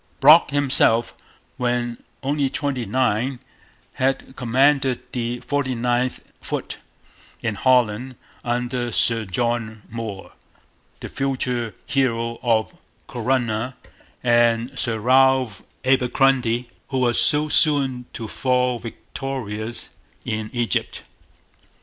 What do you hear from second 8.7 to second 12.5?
Sir John Moore, the future hero